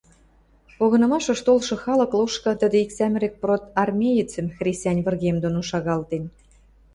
[0.77, 6.23] Погынымашыш толшы халык лошкы тӹдӹ ик сӓмӹрӹк продармеецӹм хресӓнь выргем доно шагалтен.